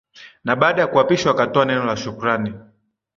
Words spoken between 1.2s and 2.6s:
akatoa neno la shukrani